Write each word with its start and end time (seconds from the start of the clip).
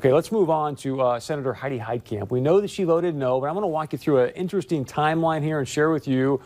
Okay, 0.00 0.12
let's 0.12 0.30
move 0.30 0.48
on 0.48 0.76
to 0.76 1.00
uh, 1.00 1.18
Senator 1.18 1.52
Heidi 1.52 1.80
Heitkamp. 1.80 2.30
We 2.30 2.40
know 2.40 2.60
that 2.60 2.70
she 2.70 2.84
voted 2.84 3.16
no, 3.16 3.40
but 3.40 3.48
I'm 3.48 3.54
going 3.54 3.64
to 3.64 3.66
walk 3.66 3.92
you 3.92 3.98
through 3.98 4.20
an 4.20 4.30
interesting 4.36 4.84
timeline 4.84 5.42
here 5.42 5.58
and 5.58 5.66
share 5.66 5.90
with 5.90 6.06
you 6.06 6.40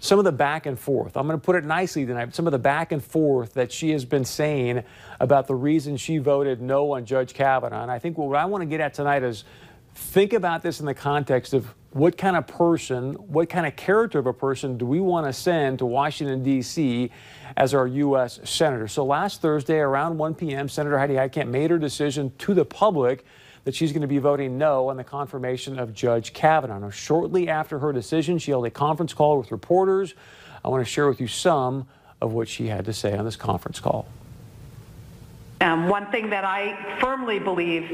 some 0.00 0.18
of 0.18 0.24
the 0.24 0.32
back 0.32 0.64
and 0.64 0.78
forth. 0.78 1.18
I'm 1.18 1.26
going 1.26 1.38
to 1.38 1.44
put 1.44 1.56
it 1.56 1.66
nicely 1.66 2.06
tonight. 2.06 2.34
Some 2.34 2.46
of 2.46 2.52
the 2.52 2.58
back 2.58 2.92
and 2.92 3.04
forth 3.04 3.52
that 3.52 3.70
she 3.70 3.90
has 3.90 4.06
been 4.06 4.24
saying 4.24 4.84
about 5.20 5.48
the 5.48 5.54
reason 5.54 5.98
she 5.98 6.16
voted 6.16 6.62
no 6.62 6.92
on 6.92 7.04
Judge 7.04 7.34
Kavanaugh. 7.34 7.82
And 7.82 7.90
I 7.90 7.98
think 7.98 8.16
what 8.16 8.34
I 8.34 8.46
want 8.46 8.62
to 8.62 8.66
get 8.66 8.80
at 8.80 8.94
tonight 8.94 9.22
is 9.22 9.44
think 9.98 10.32
about 10.32 10.62
this 10.62 10.80
in 10.80 10.86
the 10.86 10.94
context 10.94 11.52
of 11.52 11.74
what 11.90 12.16
kind 12.16 12.36
of 12.36 12.46
person, 12.46 13.14
what 13.14 13.48
kind 13.48 13.66
of 13.66 13.76
character 13.76 14.18
of 14.18 14.26
a 14.26 14.32
person 14.32 14.78
do 14.78 14.86
we 14.86 15.00
want 15.00 15.26
to 15.26 15.32
send 15.32 15.80
to 15.80 15.86
Washington, 15.86 16.42
D.C. 16.42 17.10
as 17.56 17.74
our 17.74 17.86
U.S. 17.86 18.40
Senator? 18.44 18.88
So 18.88 19.04
last 19.04 19.42
Thursday 19.42 19.78
around 19.78 20.18
1 20.18 20.34
p.m., 20.34 20.68
Senator 20.68 20.98
Heidi 20.98 21.14
Heitkamp 21.14 21.48
made 21.48 21.70
her 21.70 21.78
decision 21.78 22.32
to 22.38 22.54
the 22.54 22.64
public 22.64 23.24
that 23.64 23.74
she's 23.74 23.92
going 23.92 24.02
to 24.02 24.08
be 24.08 24.18
voting 24.18 24.56
no 24.56 24.88
on 24.88 24.96
the 24.96 25.04
confirmation 25.04 25.78
of 25.78 25.92
Judge 25.92 26.32
Kavanaugh. 26.32 26.78
Now, 26.78 26.90
shortly 26.90 27.48
after 27.48 27.78
her 27.80 27.92
decision, 27.92 28.38
she 28.38 28.50
held 28.50 28.66
a 28.66 28.70
conference 28.70 29.12
call 29.12 29.38
with 29.38 29.50
reporters. 29.50 30.14
I 30.64 30.68
want 30.68 30.84
to 30.86 30.90
share 30.90 31.08
with 31.08 31.20
you 31.20 31.28
some 31.28 31.86
of 32.20 32.32
what 32.32 32.48
she 32.48 32.68
had 32.68 32.84
to 32.86 32.92
say 32.92 33.16
on 33.16 33.24
this 33.24 33.36
conference 33.36 33.80
call. 33.80 34.08
Um, 35.60 35.88
one 35.88 36.06
thing 36.12 36.30
that 36.30 36.44
I 36.44 36.98
firmly 37.00 37.40
believe 37.40 37.90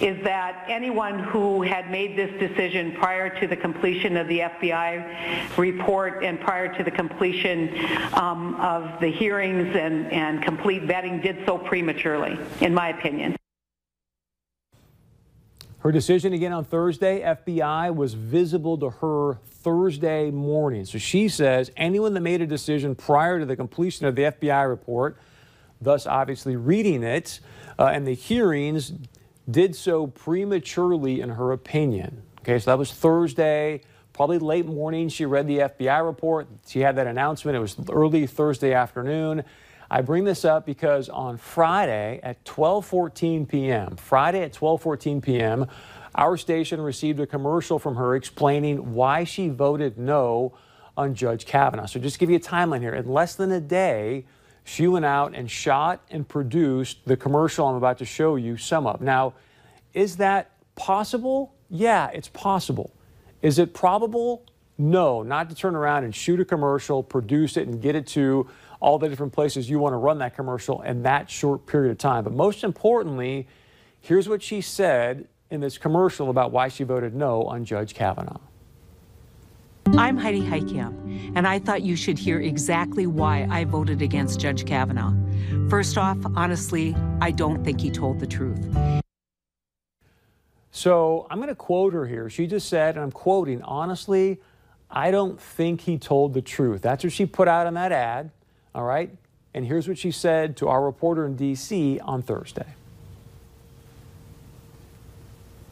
is 0.00 0.22
that 0.22 0.64
anyone 0.68 1.18
who 1.18 1.60
had 1.62 1.90
made 1.90 2.16
this 2.16 2.30
decision 2.38 2.92
prior 2.92 3.36
to 3.40 3.48
the 3.48 3.56
completion 3.56 4.16
of 4.16 4.28
the 4.28 4.40
FBI 4.40 5.58
report 5.58 6.22
and 6.22 6.38
prior 6.40 6.72
to 6.76 6.84
the 6.84 6.90
completion 6.90 7.74
um, 8.14 8.54
of 8.56 9.00
the 9.00 9.08
hearings 9.08 9.74
and, 9.74 10.12
and 10.12 10.40
complete 10.42 10.82
vetting 10.84 11.20
did 11.20 11.44
so 11.46 11.58
prematurely, 11.58 12.38
in 12.60 12.72
my 12.72 12.90
opinion. 12.90 13.34
Her 15.80 15.90
decision 15.90 16.32
again 16.32 16.52
on 16.52 16.64
Thursday, 16.64 17.22
FBI 17.22 17.92
was 17.92 18.14
visible 18.14 18.78
to 18.78 18.90
her 18.90 19.38
Thursday 19.46 20.30
morning. 20.30 20.84
So 20.84 20.98
she 20.98 21.28
says 21.28 21.72
anyone 21.76 22.14
that 22.14 22.20
made 22.20 22.40
a 22.40 22.46
decision 22.46 22.94
prior 22.94 23.40
to 23.40 23.46
the 23.46 23.56
completion 23.56 24.06
of 24.06 24.14
the 24.14 24.22
FBI 24.22 24.68
report, 24.68 25.16
thus 25.80 26.06
obviously 26.06 26.56
reading 26.56 27.02
it, 27.02 27.40
uh, 27.78 27.86
and 27.86 28.06
the 28.06 28.14
hearings 28.14 28.92
did 29.50 29.74
so 29.74 30.06
prematurely 30.06 31.20
in 31.20 31.30
her 31.30 31.52
opinion. 31.52 32.22
Okay, 32.40 32.58
so 32.58 32.70
that 32.70 32.78
was 32.78 32.92
Thursday, 32.92 33.82
probably 34.12 34.38
late 34.38 34.66
morning. 34.66 35.08
She 35.08 35.24
read 35.26 35.46
the 35.46 35.58
FBI 35.58 36.04
report. 36.04 36.48
She 36.66 36.80
had 36.80 36.96
that 36.96 37.06
announcement. 37.06 37.56
It 37.56 37.60
was 37.60 37.76
early 37.90 38.26
Thursday 38.26 38.72
afternoon. 38.72 39.44
I 39.90 40.02
bring 40.02 40.24
this 40.24 40.44
up 40.44 40.66
because 40.66 41.08
on 41.08 41.36
Friday 41.36 42.20
at 42.22 42.44
12:14 42.44 43.48
p.m., 43.48 43.96
Friday 43.96 44.42
at 44.42 44.52
12:14 44.52 45.20
p.m., 45.20 45.66
our 46.14 46.36
station 46.36 46.80
received 46.80 47.18
a 47.20 47.26
commercial 47.26 47.78
from 47.78 47.96
her 47.96 48.14
explaining 48.14 48.94
why 48.94 49.24
she 49.24 49.48
voted 49.48 49.98
no 49.98 50.52
on 50.96 51.14
Judge 51.14 51.44
Kavanaugh. 51.44 51.86
So 51.86 51.98
just 51.98 52.18
give 52.18 52.30
you 52.30 52.36
a 52.36 52.40
timeline 52.40 52.80
here, 52.80 52.94
in 52.94 53.08
less 53.08 53.34
than 53.34 53.50
a 53.50 53.60
day, 53.60 54.26
she 54.70 54.86
went 54.86 55.04
out 55.04 55.34
and 55.34 55.50
shot 55.50 56.00
and 56.10 56.28
produced 56.28 56.98
the 57.04 57.16
commercial 57.16 57.66
I'm 57.66 57.74
about 57.74 57.98
to 57.98 58.04
show 58.04 58.36
you 58.36 58.56
some 58.56 58.86
of. 58.86 59.00
Now, 59.00 59.34
is 59.94 60.18
that 60.18 60.52
possible? 60.76 61.56
Yeah, 61.68 62.08
it's 62.14 62.28
possible. 62.28 62.92
Is 63.42 63.58
it 63.58 63.74
probable? 63.74 64.44
No, 64.78 65.24
not 65.24 65.50
to 65.50 65.56
turn 65.56 65.74
around 65.74 66.04
and 66.04 66.14
shoot 66.14 66.38
a 66.38 66.44
commercial, 66.44 67.02
produce 67.02 67.56
it, 67.56 67.66
and 67.66 67.82
get 67.82 67.96
it 67.96 68.06
to 68.08 68.48
all 68.78 68.96
the 68.96 69.08
different 69.08 69.32
places 69.32 69.68
you 69.68 69.80
want 69.80 69.92
to 69.92 69.96
run 69.96 70.18
that 70.18 70.36
commercial 70.36 70.82
in 70.82 71.02
that 71.02 71.28
short 71.28 71.66
period 71.66 71.90
of 71.90 71.98
time. 71.98 72.22
But 72.22 72.32
most 72.32 72.62
importantly, 72.62 73.48
here's 74.00 74.28
what 74.28 74.40
she 74.40 74.60
said 74.60 75.26
in 75.50 75.60
this 75.60 75.78
commercial 75.78 76.30
about 76.30 76.52
why 76.52 76.68
she 76.68 76.84
voted 76.84 77.12
no 77.12 77.42
on 77.42 77.64
Judge 77.64 77.92
Kavanaugh. 77.92 78.38
I'm 79.86 80.16
Heidi 80.16 80.40
Heitkamp, 80.40 81.32
and 81.34 81.46
I 81.46 81.58
thought 81.58 81.82
you 81.82 81.96
should 81.96 82.18
hear 82.18 82.40
exactly 82.40 83.06
why 83.06 83.46
I 83.50 83.64
voted 83.64 84.02
against 84.02 84.40
Judge 84.40 84.64
Kavanaugh. 84.64 85.14
First 85.68 85.98
off, 85.98 86.18
honestly, 86.36 86.96
I 87.20 87.30
don't 87.30 87.64
think 87.64 87.80
he 87.80 87.90
told 87.90 88.20
the 88.20 88.26
truth. 88.26 88.64
So 90.70 91.26
I'm 91.30 91.38
going 91.38 91.48
to 91.48 91.54
quote 91.54 91.92
her 91.92 92.06
here. 92.06 92.30
She 92.30 92.46
just 92.46 92.68
said, 92.68 92.94
and 92.94 93.04
I'm 93.04 93.12
quoting, 93.12 93.62
honestly, 93.62 94.40
I 94.90 95.10
don't 95.10 95.40
think 95.40 95.82
he 95.82 95.98
told 95.98 96.34
the 96.34 96.42
truth. 96.42 96.82
That's 96.82 97.04
what 97.04 97.12
she 97.12 97.26
put 97.26 97.48
out 97.48 97.66
in 97.66 97.74
that 97.74 97.92
ad. 97.92 98.30
All 98.74 98.84
right? 98.84 99.10
And 99.52 99.66
here's 99.66 99.88
what 99.88 99.98
she 99.98 100.10
said 100.10 100.56
to 100.58 100.68
our 100.68 100.84
reporter 100.84 101.26
in 101.26 101.36
D.C. 101.36 101.98
on 102.00 102.22
Thursday. 102.22 102.74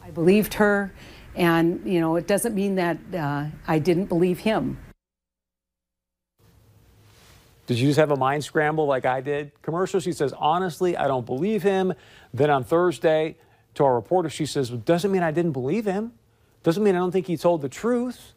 I 0.03 0.11
believed 0.11 0.55
her, 0.55 0.93
and, 1.35 1.81
you 1.85 1.99
know, 1.99 2.15
it 2.15 2.27
doesn't 2.27 2.55
mean 2.55 2.75
that 2.75 2.97
uh, 3.13 3.45
I 3.67 3.79
didn't 3.79 4.05
believe 4.05 4.39
him. 4.39 4.77
Did 7.67 7.77
you 7.77 7.87
just 7.87 7.99
have 7.99 8.09
a 8.09 8.15
mind 8.15 8.43
scramble 8.43 8.87
like 8.87 9.05
I 9.05 9.21
did? 9.21 9.51
Commercial, 9.61 9.99
she 9.99 10.11
says, 10.11 10.33
honestly, 10.33 10.97
I 10.97 11.07
don't 11.07 11.25
believe 11.25 11.61
him. 11.61 11.93
Then 12.33 12.49
on 12.49 12.63
Thursday, 12.63 13.37
to 13.75 13.83
our 13.83 13.93
reporter, 13.93 14.29
she 14.29 14.47
says, 14.47 14.69
doesn't 14.71 15.11
mean 15.11 15.21
I 15.21 15.31
didn't 15.31 15.51
believe 15.51 15.85
him. 15.85 16.13
Doesn't 16.63 16.83
mean 16.83 16.95
I 16.95 16.97
don't 16.97 17.11
think 17.11 17.27
he 17.27 17.37
told 17.37 17.61
the 17.61 17.69
truth. 17.69 18.33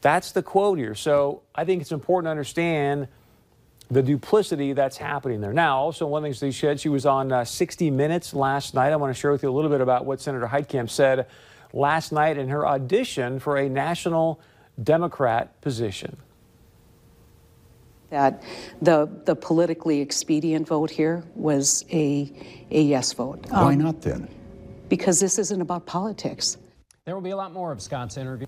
That's 0.00 0.32
the 0.32 0.42
quote 0.42 0.78
here. 0.78 0.94
So 0.94 1.42
I 1.54 1.64
think 1.64 1.82
it's 1.82 1.90
important 1.90 2.26
to 2.26 2.30
understand 2.30 3.08
the 3.90 4.02
duplicity 4.02 4.72
that's 4.72 4.96
happening 4.96 5.40
there. 5.40 5.52
Now, 5.52 5.78
also 5.78 6.06
one 6.06 6.22
thing 6.22 6.32
she 6.32 6.52
said, 6.52 6.80
she 6.80 6.88
was 6.88 7.06
on 7.06 7.32
uh, 7.32 7.44
60 7.44 7.90
Minutes 7.90 8.32
last 8.32 8.74
night. 8.74 8.92
I 8.92 8.96
want 8.96 9.14
to 9.14 9.20
share 9.20 9.32
with 9.32 9.42
you 9.42 9.50
a 9.50 9.52
little 9.52 9.70
bit 9.70 9.80
about 9.80 10.06
what 10.06 10.20
Senator 10.20 10.46
Heitkamp 10.46 10.88
said 10.88 11.26
last 11.74 12.12
night 12.12 12.38
in 12.38 12.48
her 12.48 12.66
audition 12.66 13.38
for 13.38 13.58
a 13.58 13.68
national 13.68 14.40
Democrat 14.82 15.60
position. 15.60 16.16
That 18.10 18.42
the 18.80 19.08
the 19.24 19.34
politically 19.34 20.00
expedient 20.00 20.68
vote 20.68 20.90
here 20.90 21.24
was 21.34 21.84
a 21.90 22.32
a 22.70 22.80
yes 22.80 23.12
vote. 23.12 23.44
Why 23.48 23.72
um, 23.72 23.80
not 23.80 24.00
then? 24.02 24.28
Because 24.88 25.18
this 25.18 25.38
isn't 25.38 25.60
about 25.60 25.84
politics. 25.84 26.56
There 27.04 27.14
will 27.14 27.22
be 27.22 27.30
a 27.30 27.36
lot 27.36 27.52
more 27.52 27.72
of 27.72 27.82
Scott's 27.82 28.16
interview. 28.16 28.46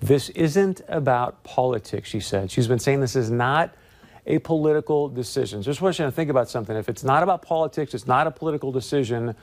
This 0.00 0.28
isn't 0.30 0.82
about 0.88 1.42
politics, 1.44 2.08
she 2.08 2.20
said. 2.20 2.50
She's 2.50 2.68
been 2.68 2.78
saying 2.78 3.00
this 3.00 3.16
is 3.16 3.30
not 3.30 3.74
a 4.26 4.38
political 4.38 5.08
decision. 5.08 5.62
Just 5.62 5.80
want 5.80 5.98
you 5.98 6.04
to 6.04 6.10
think 6.10 6.30
about 6.30 6.48
something. 6.48 6.76
If 6.76 6.88
it's 6.88 7.04
not 7.04 7.22
about 7.22 7.42
politics, 7.42 7.94
it's 7.94 8.06
not 8.06 8.26
a 8.26 8.30
political 8.30 8.70
decision, 8.70 9.34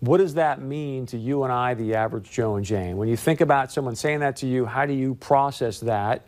what 0.00 0.16
does 0.16 0.34
that 0.34 0.62
mean 0.62 1.04
to 1.06 1.18
you 1.18 1.44
and 1.44 1.52
I, 1.52 1.74
the 1.74 1.94
average 1.94 2.30
Joe 2.30 2.56
and 2.56 2.64
Jane? 2.64 2.96
When 2.96 3.08
you 3.08 3.16
think 3.16 3.42
about 3.42 3.70
someone 3.70 3.94
saying 3.94 4.20
that 4.20 4.36
to 4.36 4.46
you, 4.46 4.64
how 4.64 4.86
do 4.86 4.94
you 4.94 5.14
process 5.14 5.80
that? 5.80 6.26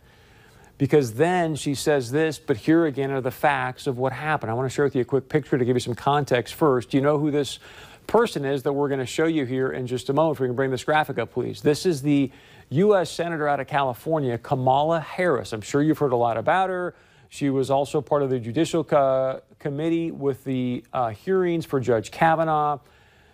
Because 0.76 1.14
then 1.14 1.54
she 1.54 1.74
says 1.74 2.10
this, 2.10 2.38
but 2.38 2.56
here 2.58 2.84
again 2.86 3.10
are 3.10 3.20
the 3.20 3.30
facts 3.30 3.86
of 3.86 3.96
what 3.96 4.12
happened. 4.12 4.50
I 4.50 4.54
want 4.54 4.68
to 4.68 4.74
share 4.74 4.84
with 4.84 4.94
you 4.94 5.02
a 5.02 5.06
quick 5.06 5.28
picture 5.28 5.56
to 5.56 5.64
give 5.64 5.76
you 5.76 5.80
some 5.80 5.94
context 5.94 6.54
first. 6.54 6.90
Do 6.90 6.98
you 6.98 7.02
know 7.02 7.18
who 7.18 7.30
this 7.30 7.60
person 8.06 8.44
is 8.44 8.62
that 8.64 8.72
we're 8.72 8.88
going 8.88 9.00
to 9.00 9.06
show 9.06 9.26
you 9.26 9.46
here 9.46 9.70
in 9.72 9.86
just 9.86 10.10
a 10.10 10.12
moment? 10.12 10.36
If 10.36 10.40
we 10.40 10.48
can 10.48 10.56
bring 10.56 10.70
this 10.70 10.84
graphic 10.84 11.18
up, 11.18 11.32
please. 11.32 11.62
This 11.62 11.86
is 11.86 12.02
the 12.02 12.30
U.S. 12.70 13.10
Senator 13.10 13.48
out 13.48 13.60
of 13.60 13.68
California, 13.68 14.36
Kamala 14.36 15.00
Harris. 15.00 15.52
I'm 15.52 15.60
sure 15.60 15.82
you've 15.82 15.98
heard 15.98 16.12
a 16.12 16.16
lot 16.16 16.36
about 16.36 16.68
her. 16.68 16.94
She 17.28 17.48
was 17.48 17.70
also 17.70 18.02
part 18.02 18.22
of 18.22 18.28
the 18.28 18.38
Judicial 18.38 18.84
co 18.84 19.40
Committee 19.58 20.10
with 20.10 20.44
the 20.44 20.84
uh, 20.92 21.10
hearings 21.10 21.64
for 21.64 21.80
Judge 21.80 22.10
Kavanaugh. 22.10 22.78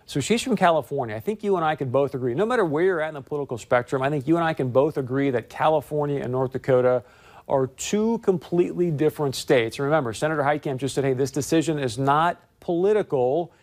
So 0.09 0.19
she's 0.19 0.41
from 0.41 0.55
California. 0.55 1.15
I 1.15 1.19
think 1.19 1.43
you 1.43 1.55
and 1.55 1.63
I 1.63 1.75
can 1.75 1.91
both 1.91 2.15
agree, 2.15 2.33
no 2.33 2.43
matter 2.43 2.65
where 2.65 2.83
you're 2.83 2.99
at 2.99 3.09
in 3.09 3.13
the 3.13 3.21
political 3.21 3.59
spectrum, 3.59 4.01
I 4.01 4.09
think 4.09 4.27
you 4.27 4.37
and 4.37 4.43
I 4.43 4.55
can 4.55 4.71
both 4.71 4.97
agree 4.97 5.29
that 5.29 5.49
California 5.49 6.19
and 6.19 6.31
North 6.31 6.51
Dakota 6.51 7.03
are 7.47 7.67
two 7.67 8.17
completely 8.23 8.89
different 8.89 9.35
states. 9.35 9.77
Remember, 9.77 10.11
Senator 10.11 10.41
Heitkamp 10.41 10.77
just 10.77 10.95
said, 10.95 11.03
hey, 11.03 11.13
this 11.13 11.29
decision 11.29 11.77
is 11.77 11.99
not 11.99 12.41
political. 12.59 13.53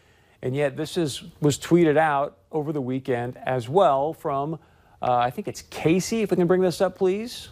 And 0.40 0.54
yet 0.54 0.76
this 0.76 0.96
is, 0.96 1.24
was 1.40 1.58
tweeted 1.58 1.96
out 1.96 2.36
over 2.52 2.72
the 2.72 2.80
weekend 2.80 3.36
as 3.38 3.68
well 3.68 4.12
from, 4.12 4.60
uh, 5.02 5.16
I 5.16 5.30
think 5.30 5.48
it's 5.48 5.62
Kasie, 5.62 6.22
if 6.22 6.30
we 6.30 6.36
can 6.36 6.46
bring 6.46 6.60
this 6.60 6.80
up, 6.80 6.96
please 6.96 7.48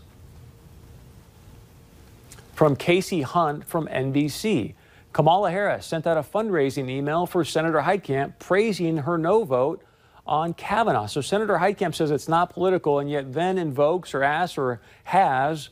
from 2.55 2.76
Kasie 2.76 3.25
Hunt 3.25 3.67
from 3.67 3.88
NBC. 3.88 4.75
Kamala 5.14 5.49
Harris 5.49 5.87
sent 5.87 6.08
out 6.08 6.19
a 6.19 6.22
fundraising 6.22 6.90
email 6.90 7.25
for 7.25 7.44
Senator 7.44 7.78
Heitkamp 7.78 8.40
praising 8.40 8.96
her 8.96 9.16
no 9.16 9.44
vote 9.44 9.81
on 10.26 10.55
Kavanaugh. 10.55 11.06
So 11.06 11.20
Senator 11.20 11.55
Heitkamp 11.55 11.94
says 11.94 12.11
it's 12.11 12.26
not 12.26 12.50
political 12.50 12.99
and 12.99 13.08
yet 13.08 13.32
then 13.32 13.56
invokes 13.56 14.12
or 14.12 14.25
asks 14.25 14.58
or 14.58 14.81
has 15.05 15.69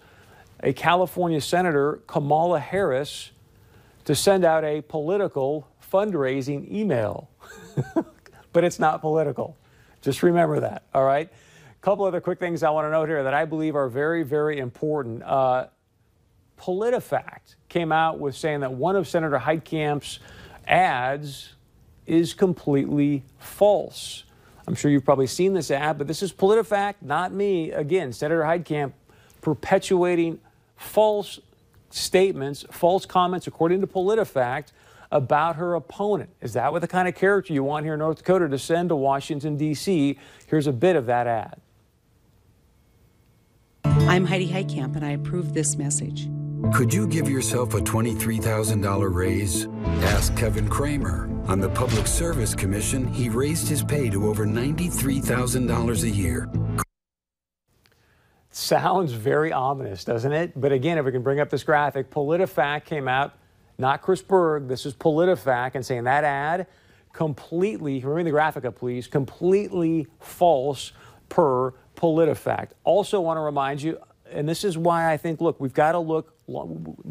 a 0.60 0.72
California 0.72 1.40
Senator, 1.40 2.00
Kamala 2.06 2.60
Harris, 2.60 3.32
to 4.04 4.14
send 4.14 4.44
out 4.44 4.62
a 4.62 4.80
political 4.80 5.66
fundraising 5.92 6.70
email. 6.70 7.28
but 8.52 8.62
it's 8.62 8.78
not 8.78 9.00
political. 9.00 9.56
Just 10.02 10.22
remember 10.22 10.60
that, 10.60 10.84
all 10.94 11.04
right? 11.04 11.28
A 11.28 11.84
couple 11.84 12.04
other 12.04 12.20
quick 12.20 12.38
things 12.38 12.62
I 12.62 12.70
want 12.70 12.86
to 12.86 12.90
note 12.92 13.08
here 13.08 13.24
that 13.24 13.34
I 13.34 13.44
believe 13.44 13.74
are 13.74 13.88
very, 13.88 14.22
very 14.22 14.60
important. 14.60 15.24
Uh, 15.24 15.66
PolitiFact 16.62 17.56
came 17.68 17.90
out 17.90 18.20
with 18.20 18.36
saying 18.36 18.60
that 18.60 18.72
one 18.72 18.94
of 18.94 19.08
Senator 19.08 19.38
Heitkamp's 19.38 20.20
ads 20.66 21.54
is 22.06 22.34
completely 22.34 23.24
false. 23.38 24.22
I'm 24.68 24.76
sure 24.76 24.90
you've 24.90 25.04
probably 25.04 25.26
seen 25.26 25.54
this 25.54 25.72
ad, 25.72 25.98
but 25.98 26.06
this 26.06 26.22
is 26.22 26.32
PolitiFact, 26.32 26.94
not 27.02 27.32
me. 27.32 27.72
Again, 27.72 28.12
Senator 28.12 28.42
Heitkamp 28.42 28.92
perpetuating 29.40 30.38
false 30.76 31.40
statements, 31.90 32.64
false 32.70 33.06
comments, 33.06 33.48
according 33.48 33.80
to 33.80 33.88
PolitiFact, 33.88 34.68
about 35.10 35.56
her 35.56 35.74
opponent. 35.74 36.30
Is 36.40 36.52
that 36.52 36.72
what 36.72 36.80
the 36.80 36.88
kind 36.88 37.08
of 37.08 37.16
character 37.16 37.52
you 37.52 37.64
want 37.64 37.84
here 37.84 37.94
in 37.94 37.98
North 37.98 38.18
Dakota 38.18 38.48
to 38.48 38.58
send 38.58 38.90
to 38.90 38.96
Washington, 38.96 39.56
D.C.? 39.56 40.16
Here's 40.46 40.68
a 40.68 40.72
bit 40.72 40.94
of 40.94 41.06
that 41.06 41.26
ad. 41.26 41.60
I'm 43.84 44.24
Heidi 44.24 44.48
Heitkamp, 44.48 44.94
and 44.94 45.04
I 45.04 45.10
approve 45.10 45.54
this 45.54 45.76
message. 45.76 46.28
Could 46.70 46.94
you 46.94 47.06
give 47.06 47.28
yourself 47.28 47.74
a 47.74 47.78
$23,000 47.78 49.14
raise? 49.14 49.66
Ask 50.04 50.36
Kevin 50.36 50.68
Cramer. 50.68 51.28
On 51.48 51.60
the 51.60 51.68
Public 51.68 52.06
Service 52.06 52.54
Commission, 52.54 53.12
he 53.12 53.28
raised 53.28 53.68
his 53.68 53.82
pay 53.82 54.08
to 54.08 54.28
over 54.28 54.46
$93,000 54.46 56.02
a 56.02 56.08
year. 56.08 56.48
Sounds 58.50 59.12
very 59.12 59.52
ominous, 59.52 60.04
doesn't 60.04 60.32
it? 60.32 60.52
But 60.58 60.72
again, 60.72 60.98
if 60.98 61.04
we 61.04 61.10
can 61.10 61.22
bring 61.22 61.40
up 61.40 61.50
this 61.50 61.64
graphic, 61.64 62.10
PolitiFact 62.10 62.84
came 62.84 63.08
out, 63.08 63.34
not 63.76 64.00
Chris 64.00 64.22
Berg, 64.22 64.68
this 64.68 64.86
is 64.86 64.94
PolitiFact, 64.94 65.74
and 65.74 65.84
saying 65.84 66.04
that 66.04 66.22
ad 66.22 66.66
completely, 67.12 68.00
bring 68.00 68.24
the 68.24 68.30
graphic 68.30 68.64
up, 68.64 68.76
please, 68.76 69.06
completely 69.06 70.06
false 70.20 70.92
per 71.28 71.72
PolitiFact. 71.96 72.70
Also, 72.84 73.20
want 73.20 73.36
to 73.36 73.42
remind 73.42 73.82
you, 73.82 73.98
and 74.34 74.48
this 74.48 74.64
is 74.64 74.76
why 74.76 75.12
I 75.12 75.16
think, 75.16 75.40
look, 75.40 75.60
we've 75.60 75.74
got 75.74 75.92
to 75.92 75.98
look, 75.98 76.34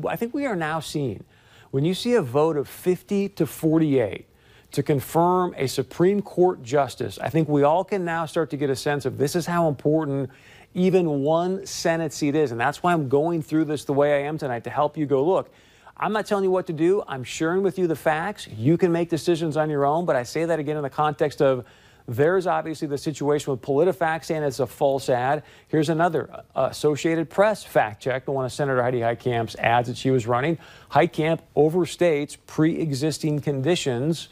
I 0.08 0.16
think 0.16 0.34
we 0.34 0.46
are 0.46 0.56
now 0.56 0.80
seeing, 0.80 1.24
when 1.72 1.86
you 1.86 1.94
see 1.94 2.14
a 2.16 2.22
vote 2.22 2.58
of 2.58 2.68
50 2.68 3.30
to 3.30 3.46
48 3.46 4.28
to 4.72 4.84
confirm 4.84 5.54
a 5.58 5.68
Supreme 5.68 6.22
Court 6.22 6.64
justice, 6.64 7.18
I 7.20 7.30
think 7.30 7.48
we 7.48 7.64
all 7.64 7.84
can 7.84 8.06
now 8.06 8.26
start 8.26 8.50
to 8.52 8.58
get 8.58 8.70
a 8.70 8.76
sense 8.76 9.06
of 9.06 9.18
this 9.18 9.36
is 9.36 9.46
how 9.46 9.68
important 9.68 10.30
even 10.74 11.22
one 11.22 11.66
Senate 11.66 12.14
seat 12.14 12.36
is. 12.36 12.52
And 12.52 12.60
that's 12.60 12.82
why 12.82 12.94
I'm 12.94 13.10
going 13.10 13.42
through 13.42 13.66
this 13.66 13.84
the 13.84 13.94
way 13.94 14.24
I 14.24 14.28
am 14.28 14.38
tonight 14.38 14.64
to 14.66 14.70
help 14.70 14.98
you 14.98 15.06
go, 15.06 15.24
look, 15.26 15.50
I'm 15.98 16.14
not 16.14 16.26
telling 16.26 16.44
you 16.44 16.52
what 16.52 16.68
to 16.68 16.74
do. 16.74 17.04
I'm 17.08 17.24
sharing 17.24 17.62
with 17.62 17.78
you 17.78 17.88
the 17.88 17.96
facts. 17.96 18.48
You 18.48 18.78
can 18.78 18.92
make 18.92 19.10
decisions 19.10 19.56
on 19.56 19.70
your 19.70 19.86
own. 19.86 20.06
But 20.06 20.16
I 20.16 20.24
say 20.24 20.46
that 20.46 20.60
again 20.60 20.78
in 20.78 20.84
the 20.84 20.90
context 20.90 21.42
of 21.42 21.66
there's 22.08 22.48
obviously 22.48 22.88
the 22.88 22.98
situation 22.98 23.52
with 23.52 23.62
PolitiFact 23.62 24.26
saying 24.26 24.44
it's 24.44 24.60
a 24.60 24.68
false 24.68 25.10
ad. 25.10 25.44
Here's 25.68 25.90
another 25.90 26.30
uh, 26.56 26.68
Associated 26.72 27.30
Press 27.30 27.64
fact 27.64 28.02
check, 28.02 28.26
the 28.26 28.32
one 28.32 28.46
of 28.46 28.52
Senator 28.52 28.82
Heidi 28.82 29.00
Heitkamp's 29.00 29.56
ads 29.56 29.88
that 29.88 29.98
she 29.98 30.12
was 30.12 30.28
running. 30.28 30.58
Heitkamp 30.92 31.40
overstates 31.56 32.38
pre-existing 32.48 33.40
conditions 33.40 34.30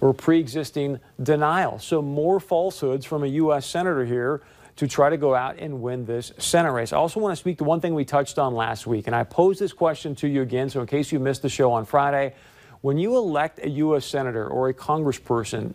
or 0.00 0.14
pre-existing 0.14 1.00
denial. 1.22 1.78
So 1.78 2.00
more 2.00 2.40
falsehoods 2.40 3.04
from 3.04 3.24
a 3.24 3.28
U.S. 3.28 3.66
senator 3.66 4.04
here 4.04 4.42
to 4.76 4.88
try 4.88 5.10
to 5.10 5.16
go 5.16 5.34
out 5.34 5.58
and 5.58 5.82
win 5.82 6.06
this 6.06 6.32
Senate 6.38 6.72
race. 6.72 6.92
I 6.92 6.96
also 6.96 7.20
want 7.20 7.32
to 7.32 7.36
speak 7.36 7.58
to 7.58 7.64
one 7.64 7.80
thing 7.80 7.94
we 7.94 8.04
touched 8.04 8.38
on 8.38 8.54
last 8.54 8.86
week, 8.86 9.06
and 9.06 9.14
I 9.14 9.24
posed 9.24 9.60
this 9.60 9.72
question 9.72 10.14
to 10.16 10.28
you 10.28 10.42
again, 10.42 10.70
so 10.70 10.80
in 10.80 10.86
case 10.86 11.12
you 11.12 11.18
missed 11.18 11.42
the 11.42 11.48
show 11.48 11.72
on 11.72 11.84
Friday, 11.84 12.34
when 12.80 12.96
you 12.96 13.16
elect 13.16 13.58
a 13.62 13.68
U.S. 13.68 14.06
senator 14.06 14.46
or 14.46 14.68
a 14.68 14.74
congressperson, 14.74 15.74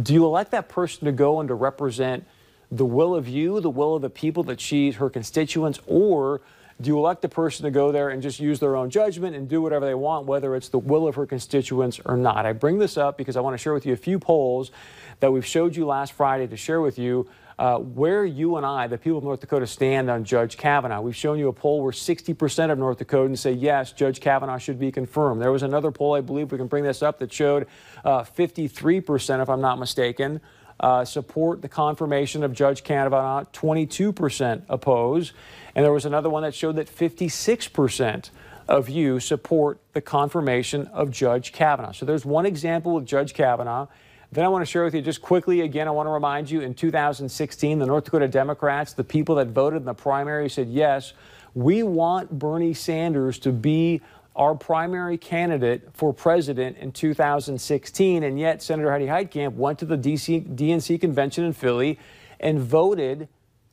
do 0.00 0.14
you 0.14 0.24
elect 0.24 0.52
that 0.52 0.68
person 0.68 1.06
to 1.06 1.12
go 1.12 1.40
and 1.40 1.48
to 1.48 1.54
represent 1.54 2.26
the 2.70 2.84
will 2.84 3.14
of 3.14 3.28
you, 3.28 3.60
the 3.60 3.70
will 3.70 3.96
of 3.96 4.02
the 4.02 4.10
people 4.10 4.42
that 4.44 4.60
she's 4.60 4.96
her 4.96 5.10
constituents, 5.10 5.80
or 5.86 6.40
do 6.80 6.88
you 6.88 6.98
elect 6.98 7.22
the 7.22 7.28
person 7.28 7.64
to 7.64 7.70
go 7.72 7.90
there 7.90 8.10
and 8.10 8.22
just 8.22 8.38
use 8.38 8.60
their 8.60 8.76
own 8.76 8.88
judgment 8.88 9.34
and 9.34 9.48
do 9.48 9.60
whatever 9.60 9.84
they 9.84 9.94
want, 9.94 10.26
whether 10.26 10.54
it's 10.54 10.68
the 10.68 10.78
will 10.78 11.08
of 11.08 11.16
her 11.16 11.26
constituents 11.26 12.00
or 12.04 12.16
not? 12.16 12.46
I 12.46 12.52
bring 12.52 12.78
this 12.78 12.96
up 12.96 13.18
because 13.18 13.36
I 13.36 13.40
want 13.40 13.54
to 13.54 13.58
share 13.58 13.74
with 13.74 13.84
you 13.84 13.92
a 13.92 13.96
few 13.96 14.18
polls 14.18 14.70
that 15.20 15.32
we've 15.32 15.46
showed 15.46 15.76
you 15.76 15.86
last 15.86 16.12
Friday 16.12 16.46
to 16.46 16.56
share 16.56 16.80
with 16.80 16.98
you 16.98 17.28
uh, 17.58 17.78
where 17.78 18.24
you 18.24 18.56
and 18.56 18.64
I, 18.64 18.86
the 18.86 18.98
people 18.98 19.18
of 19.18 19.24
North 19.24 19.40
Dakota, 19.40 19.66
stand 19.66 20.08
on 20.08 20.22
Judge 20.22 20.56
Kavanaugh. 20.56 21.00
We've 21.00 21.16
shown 21.16 21.38
you 21.38 21.48
a 21.48 21.52
poll 21.52 21.82
where 21.82 21.92
60% 21.92 22.70
of 22.70 22.78
North 22.78 22.98
Dakotans 22.98 23.38
say, 23.38 23.52
yes, 23.52 23.90
Judge 23.92 24.20
Kavanaugh 24.20 24.58
should 24.58 24.78
be 24.78 24.92
confirmed. 24.92 25.42
There 25.42 25.50
was 25.50 25.64
another 25.64 25.90
poll, 25.90 26.14
I 26.14 26.20
believe 26.20 26.52
we 26.52 26.58
can 26.58 26.68
bring 26.68 26.84
this 26.84 27.02
up, 27.02 27.18
that 27.18 27.32
showed 27.32 27.66
uh, 28.04 28.22
53%, 28.22 29.42
if 29.42 29.48
I'm 29.48 29.60
not 29.60 29.80
mistaken, 29.80 30.40
uh, 30.78 31.04
support 31.04 31.60
the 31.60 31.68
confirmation 31.68 32.44
of 32.44 32.52
Judge 32.52 32.84
Kavanaugh, 32.84 33.42
22% 33.52 34.62
oppose. 34.68 35.32
And 35.74 35.84
there 35.84 35.92
was 35.92 36.04
another 36.04 36.30
one 36.30 36.44
that 36.44 36.54
showed 36.54 36.76
that 36.76 36.86
56% 36.86 38.30
of 38.68 38.88
you 38.88 39.18
support 39.18 39.80
the 39.94 40.00
confirmation 40.00 40.86
of 40.88 41.10
Judge 41.10 41.52
Kavanaugh. 41.52 41.90
So 41.92 42.06
there's 42.06 42.24
one 42.24 42.46
example 42.46 42.94
with 42.94 43.06
Judge 43.06 43.34
Kavanaugh. 43.34 43.88
Then 44.30 44.44
I 44.44 44.48
want 44.48 44.62
to 44.62 44.70
share 44.70 44.84
with 44.84 44.94
you 44.94 45.00
just 45.00 45.22
quickly 45.22 45.62
again, 45.62 45.88
I 45.88 45.90
want 45.90 46.06
to 46.06 46.10
remind 46.10 46.50
you 46.50 46.60
in 46.60 46.74
2016, 46.74 47.78
the 47.78 47.86
North 47.86 48.04
Dakota 48.04 48.28
Democrats, 48.28 48.92
the 48.92 49.04
people 49.04 49.36
that 49.36 49.48
voted 49.48 49.78
in 49.78 49.86
the 49.86 49.94
primary 49.94 50.50
said, 50.50 50.68
yes, 50.68 51.14
we 51.54 51.82
want 51.82 52.38
Bernie 52.38 52.74
Sanders 52.74 53.38
to 53.40 53.52
be 53.52 54.02
our 54.36 54.54
primary 54.54 55.16
candidate 55.16 55.88
for 55.94 56.12
president 56.12 56.76
in 56.76 56.92
2016. 56.92 58.22
And 58.22 58.38
yet, 58.38 58.62
Senator 58.62 58.90
Heidi 58.90 59.06
Heitkamp 59.06 59.54
went 59.54 59.78
to 59.80 59.86
the 59.86 59.96
DC, 59.96 60.54
DNC 60.54 61.00
convention 61.00 61.44
in 61.44 61.52
Philly 61.52 61.98
and 62.38 62.60
voted 62.60 63.28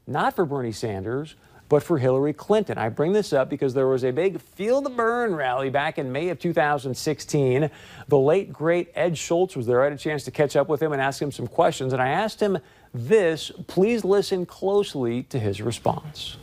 not 0.08 0.36
for 0.36 0.46
Bernie 0.46 0.72
Sanders, 0.72 1.36
but 1.70 1.84
for 1.84 1.98
Hillary 1.98 2.34
Clinton. 2.34 2.78
I 2.78 2.90
bring 2.90 3.14
this 3.14 3.34
up 3.34 3.50
because 3.50 3.74
there 3.74 3.88
was 3.88 4.04
a 4.04 4.12
big 4.12 4.40
Feel 4.42 4.82
the 4.82 4.90
Bern 4.90 5.36
rally 5.36 5.70
back 5.70 5.98
in 5.98 6.12
May 6.12 6.30
of 6.30 6.40
2016. 6.40 7.70
The 8.08 8.18
late, 8.18 8.54
great 8.54 8.92
Ed 8.96 9.18
Schultz 9.18 9.56
was 9.56 9.66
there. 9.66 9.82
I 9.82 9.86
had 9.86 9.94
a 9.94 9.98
chance 9.98 10.24
to 10.26 10.32
catch 10.32 10.56
up 10.56 10.70
with 10.70 10.82
him 10.82 10.92
and 10.92 11.02
ask 11.02 11.22
him 11.22 11.32
some 11.32 11.48
questions. 11.48 11.94
And 11.94 12.02
I 12.02 12.10
asked 12.10 12.40
him 12.40 12.60
this. 12.94 13.52
Please 13.68 14.06
listen 14.06 14.46
closely 14.46 15.24
to 15.24 15.40
his 15.40 15.62
response. 15.62 16.38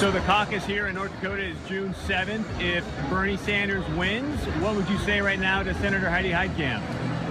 So 0.00 0.10
the 0.10 0.20
caucus 0.20 0.66
here 0.66 0.88
in 0.88 0.94
North 0.94 1.10
Dakota 1.20 1.42
is 1.42 1.56
June 1.66 1.94
7th. 2.06 2.44
If 2.60 2.84
Bernie 3.08 3.38
Sanders 3.38 3.82
wins, 3.96 4.38
what 4.60 4.76
would 4.76 4.86
you 4.90 4.98
say 4.98 5.22
right 5.22 5.38
now 5.38 5.62
to 5.62 5.72
Senator 5.74 6.10
Heidi 6.10 6.30
Heitkamp? 6.30 6.82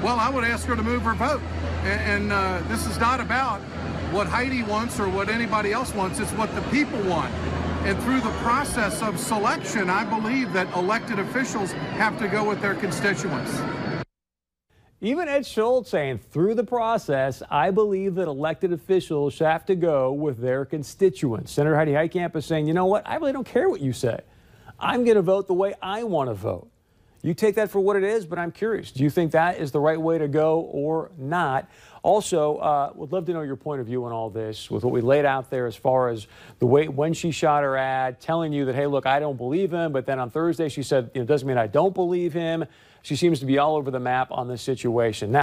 Well, 0.01 0.19
I 0.19 0.29
would 0.29 0.43
ask 0.43 0.65
her 0.65 0.75
to 0.75 0.81
move 0.81 1.03
her 1.03 1.13
vote. 1.13 1.41
And, 1.83 2.23
and 2.23 2.31
uh, 2.31 2.63
this 2.67 2.87
is 2.87 2.99
not 2.99 3.19
about 3.19 3.61
what 4.15 4.27
Heidi 4.27 4.63
wants 4.63 4.97
or 4.97 5.09
what 5.09 5.27
anybody 5.27 5.73
else 5.73 5.93
wants. 5.93 6.19
It's 6.19 6.31
what 6.31 6.53
the 6.55 6.61
people 6.71 7.01
want. 7.01 7.33
And 7.83 8.01
through 8.03 8.21
the 8.21 8.31
process 8.39 9.01
of 9.01 9.19
selection, 9.19 9.89
I 9.89 10.05
believe 10.05 10.53
that 10.53 10.73
elected 10.73 11.19
officials 11.19 11.73
have 11.73 12.17
to 12.19 12.29
go 12.29 12.47
with 12.47 12.61
their 12.61 12.75
constituents. 12.75 13.51
Even 15.01 15.27
Ed 15.27 15.45
Schultz 15.45 15.89
saying 15.89 16.19
through 16.19 16.55
the 16.55 16.63
process, 16.63 17.43
I 17.51 17.71
believe 17.71 18.15
that 18.15 18.29
elected 18.29 18.71
officials 18.71 19.37
have 19.39 19.65
to 19.65 19.75
go 19.75 20.13
with 20.13 20.39
their 20.39 20.63
constituents. 20.63 21.51
Senator 21.51 21.75
Heidi 21.75 21.91
Heitkamp 21.91 22.37
is 22.37 22.45
saying, 22.45 22.67
you 22.67 22.73
know 22.73 22.85
what? 22.85 23.05
I 23.05 23.15
really 23.17 23.33
don't 23.33 23.45
care 23.45 23.67
what 23.69 23.81
you 23.81 23.91
say. 23.91 24.21
I'm 24.79 25.03
going 25.03 25.17
to 25.17 25.21
vote 25.21 25.47
the 25.47 25.53
way 25.53 25.73
I 25.81 26.05
want 26.05 26.29
to 26.29 26.33
vote. 26.33 26.69
You 27.25 27.33
take 27.33 27.55
that 27.55 27.71
for 27.71 27.79
what 27.79 27.95
it 27.95 28.03
is, 28.03 28.27
but 28.27 28.37
I'm 28.37 28.51
curious. 28.51 28.91
Do 28.91 29.01
you 29.03 29.09
think 29.09 29.31
that 29.31 29.57
is 29.57 29.71
the 29.71 29.79
right 29.79 29.99
way 29.99 30.19
to 30.19 30.27
go 30.27 30.59
or 30.59 31.09
not? 31.17 31.67
Also, 32.03 32.57
uh, 32.57 32.91
would 32.93 33.11
love 33.11 33.25
to 33.25 33.33
know 33.33 33.41
your 33.41 33.55
point 33.55 33.81
of 33.81 33.87
view 33.87 34.05
on 34.05 34.11
all 34.11 34.29
this 34.29 34.69
with 34.69 34.83
what 34.83 34.93
we 34.93 35.01
laid 35.01 35.25
out 35.25 35.49
there 35.49 35.65
as 35.65 35.75
far 35.75 36.09
as 36.09 36.27
the 36.59 36.67
way 36.67 36.87
when 36.87 37.15
she 37.15 37.31
shot 37.31 37.63
her 37.63 37.75
ad, 37.77 38.21
telling 38.21 38.53
you 38.53 38.65
that, 38.65 38.75
hey, 38.75 38.85
look, 38.85 39.07
I 39.07 39.19
don't 39.19 39.37
believe 39.37 39.73
him. 39.73 39.91
But 39.91 40.05
then 40.05 40.19
on 40.19 40.29
Thursday, 40.29 40.69
she 40.69 40.83
said, 40.83 41.09
it 41.15 41.25
doesn't 41.25 41.47
mean 41.47 41.57
I 41.57 41.65
don't 41.65 41.95
believe 41.95 42.31
him. 42.31 42.63
She 43.01 43.15
seems 43.15 43.39
to 43.39 43.47
be 43.47 43.57
all 43.57 43.75
over 43.75 43.89
the 43.89 43.99
map 43.99 44.27
on 44.29 44.47
this 44.47 44.61
situation. 44.61 45.31
Now, 45.31 45.33